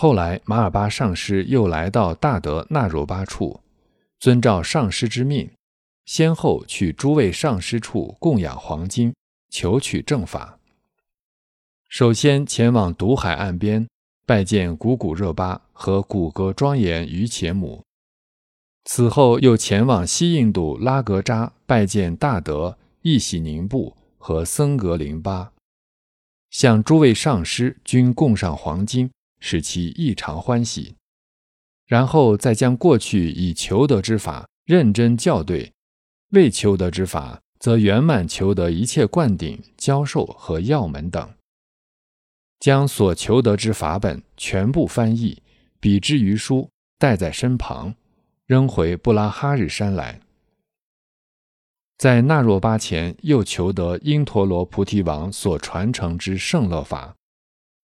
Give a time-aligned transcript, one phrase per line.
[0.00, 3.58] 后来，马尔巴上师又来到大德那若巴处，
[4.20, 5.50] 遵照上师之命，
[6.04, 9.12] 先后去诸位上师处供养黄金，
[9.50, 10.60] 求取正法。
[11.88, 13.88] 首先前往毒海岸边，
[14.24, 17.82] 拜见古古热巴和古格庄严于且母。
[18.84, 25.50] 此后又前往西印度拉格扎，拜见大德易喜宁布和僧格林巴，
[26.50, 29.10] 向诸位上师均供上黄金。
[29.40, 30.94] 使其异常欢喜，
[31.86, 35.72] 然后再将过去以求得之法认真校对，
[36.30, 41.34] 未求得之法则圆满求得一切灌顶、教授和要门等，
[42.60, 45.42] 将所求得之法本全部翻译，
[45.80, 46.68] 比之于书，
[46.98, 47.94] 带在身旁，
[48.46, 50.20] 扔回布拉哈日山来。
[51.96, 57.16] 在那若巴前，又求得因陀罗菩提王所传承之圣乐法。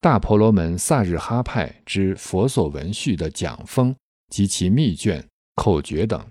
[0.05, 3.97] 大婆罗门萨日哈派之佛所文序的讲风
[4.29, 6.30] 及其密卷、口诀等，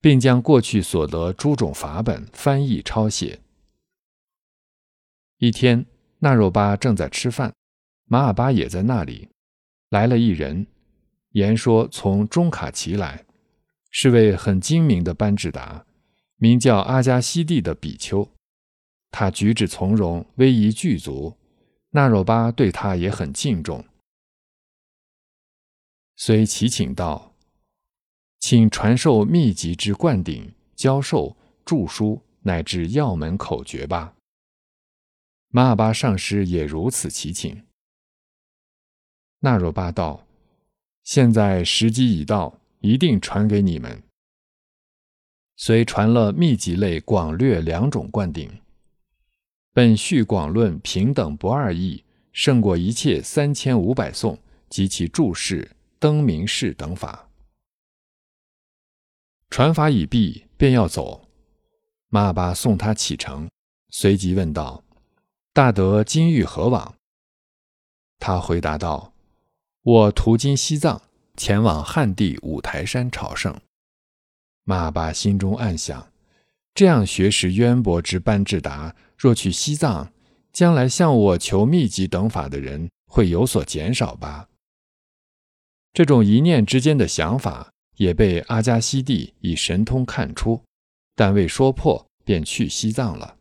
[0.00, 3.40] 并将过去所得诸种法本翻译抄写。
[5.36, 5.84] 一天，
[6.20, 7.52] 那若巴正在吃饭，
[8.06, 9.28] 马尔巴也在那里。
[9.90, 10.66] 来了一人，
[11.32, 13.26] 言说从中卡奇来，
[13.90, 15.84] 是位很精明的班智达，
[16.36, 18.26] 名叫阿加西蒂的比丘。
[19.10, 21.36] 他举止从容，威仪具足。
[21.94, 23.84] 那若巴对他也很敬重，
[26.16, 27.34] 遂祈请道
[28.40, 34.14] ：“请传授秘籍之灌顶、教授、著书乃至要门口诀吧。”
[35.52, 37.66] 马尔巴上师也如此祈请。
[39.40, 40.26] 那若巴道
[41.04, 44.02] ：“现在时机已到，一定传给你们。”
[45.56, 48.61] 遂传了秘籍类广略两种灌顶。
[49.74, 57.30] 本序广论平等不二义，胜过一切三千五百颂及其注释、灯明示等法。
[59.48, 61.26] 传法已毕，便要走。
[62.10, 63.48] 马巴送他启程，
[63.88, 64.84] 随即问道
[65.54, 66.94] ：“大德今欲何往？”
[68.20, 69.14] 他回答道
[69.82, 71.00] ：“我途经西藏，
[71.34, 73.58] 前往汉地五台山朝圣。”
[74.64, 76.12] 马巴心中暗想。
[76.74, 80.12] 这样学识渊博之班智达，若去西藏，
[80.52, 84.48] 将来向我求秘籍等法的人会有所减少吧？
[85.92, 90.60] 这种一念之间的想法也被阿加西蒂以神通看出，
[91.14, 93.36] 但未说破，便去西藏了。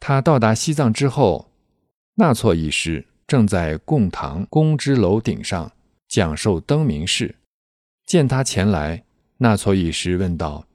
[0.00, 1.52] 他到达西藏之后，
[2.14, 5.70] 纳措一师正在供堂宫之楼顶上
[6.08, 7.36] 讲授灯明式，
[8.04, 9.04] 见他前来，
[9.36, 10.66] 纳措一师问道。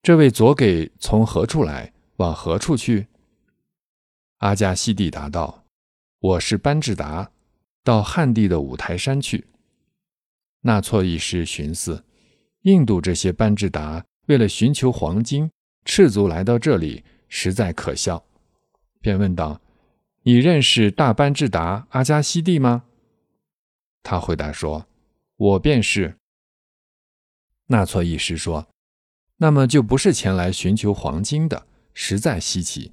[0.00, 3.06] 这位左给从何处来，往何处去？
[4.40, 5.64] 阿加西蒂答道
[6.20, 7.30] ：“我是班智达，
[7.82, 9.46] 到汉地的五台山去。”
[10.60, 12.04] 纳措一时寻思，
[12.64, 15.50] 印度这些班智达为了寻求黄金，
[15.86, 18.22] 赤足来到这里，实在可笑，
[19.00, 19.58] 便问道
[20.24, 22.84] ：“你认识大班智达阿加西蒂吗？”
[24.04, 24.86] 他回答说
[25.36, 26.18] ：“我便是。”
[27.68, 28.66] 纳措一时说。
[29.38, 32.92] 那么就不是前来寻求黄金的，实在稀奇。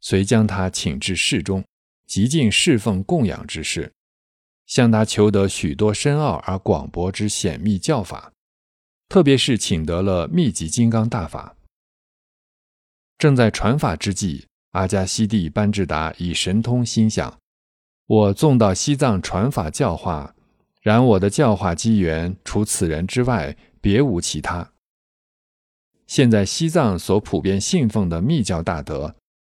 [0.00, 1.64] 遂将他请至室中，
[2.06, 3.90] 极尽侍奉供养之事，
[4.66, 8.30] 向他求得许多深奥而广博之显密教法，
[9.08, 11.56] 特别是请得了密集金刚大法。
[13.16, 17.38] 正在传法之际，阿加西蒂班智达以神通心想：
[18.06, 20.34] 我纵到西藏传法教化，
[20.82, 24.73] 然我的教化机缘除此人之外，别无其他。
[26.06, 29.16] 现在西藏所普遍信奉的密教大德，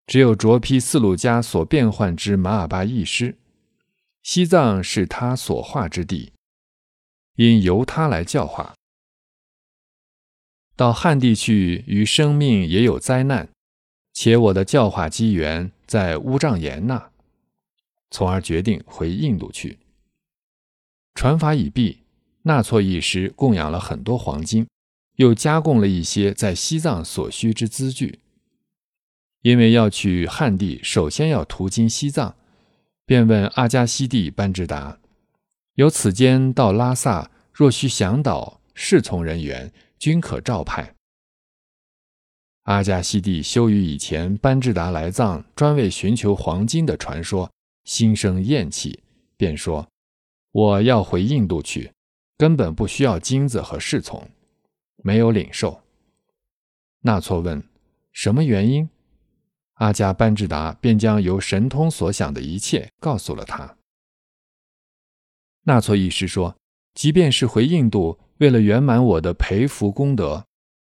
[0.07, 3.37] 只有卓毗四路迦所变换之马尔巴一师。
[4.21, 6.33] 西藏是他所化之地，
[7.35, 8.73] 应由他来教化。
[10.75, 13.49] 到汉地去，于生命也有灾难，
[14.13, 17.11] 且我的教化机缘在乌障延那，
[18.11, 19.79] 从而决定回印度去。
[21.13, 21.99] 传法已毕，
[22.41, 24.67] 纳措一师供养了很多黄金。
[25.15, 28.19] 又加贡了一些在西藏所需之资具，
[29.41, 32.35] 因为要去汉地，首先要途经西藏，
[33.05, 34.99] 便问阿加西蒂班智达
[35.75, 40.95] ：“由此间到拉萨，若需向导，侍从人员均可照派。”
[42.63, 47.49] 阿加西蒂羞于以前班智达来藏专为寻求黄金的传说，
[47.83, 49.03] 心生厌弃，
[49.37, 49.87] 便说
[50.51, 51.91] ：“我要回印度去，
[52.37, 54.27] 根本不需要金子和侍从。”
[54.97, 55.81] 没有领受。
[57.01, 57.67] 纳措问
[58.11, 58.89] ：“什么原因？”
[59.75, 63.77] 阿加班智达便将由神通所想的一切告诉了他。
[65.63, 66.55] 那错义师说
[66.95, 70.45] ：“即便是回印度，为了圆满我的培福功德，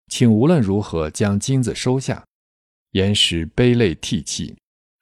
[0.07, 2.25] 请无论如何将金子收下。”
[2.91, 4.57] 岩石悲泪涕泣，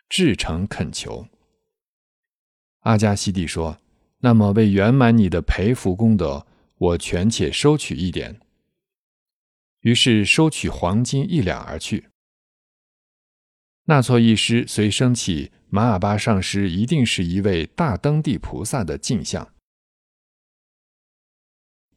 [0.10, 1.28] 至诚恳求。
[2.82, 3.78] 阿加西蒂说
[4.20, 6.46] ：“那么为圆满你的培福功德，
[6.78, 8.40] 我权且收取一点。”
[9.86, 12.08] 于是收取黄金一两而去。
[13.84, 19.54] 那措一师随升起马尔巴上师一定是一位大登地菩萨的镜像。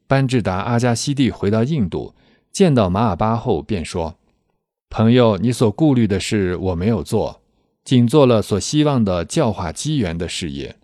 [0.05, 2.13] 班智达阿加西蒂回到印度，
[2.51, 4.19] 见到马尔巴后，便说
[4.89, 7.41] ：“朋友，你所顾虑的事我没有做，
[7.83, 10.77] 仅做了所希望的教化机缘的事业。”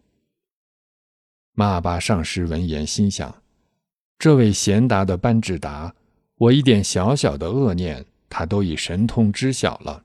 [1.53, 3.43] 马尔巴上师闻言，心想
[4.17, 5.93] ：“这位贤达的班智达。”
[6.37, 10.03] 我一点小小的恶念，他都已神通知晓了。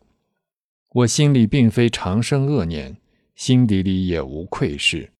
[0.91, 2.97] 我心里并非常生恶念，
[3.35, 5.13] 心底里也无愧事。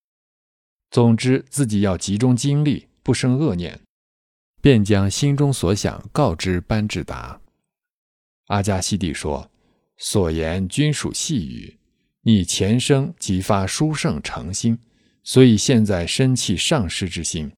[0.91, 3.81] 总之，自己要集中精力，不生恶念，
[4.61, 7.41] 便将心中所想告知班智达。
[8.47, 9.51] 阿加西蒂说
[9.99, 11.79] ：“所言均属细语，
[12.23, 14.79] 你前生即发殊胜诚心，
[15.23, 17.51] 所以现在生起上师之心。”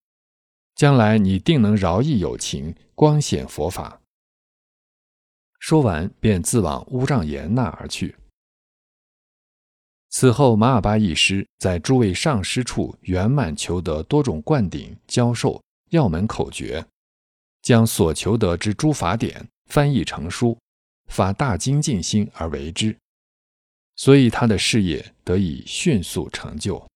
[0.75, 4.01] 将来你定能饶益有情，光显佛法。
[5.59, 8.17] 说完，便自往乌障岩那而去。
[10.11, 16.85] 此后，马尔巴一师在诸位上师处圆满求得多种灌顶、教授要门口诀，
[17.63, 20.59] 将所求得之诸法典翻译成书，
[21.09, 22.95] 发大精进心而为之，
[23.97, 26.87] 所以他的事业得以迅速成就。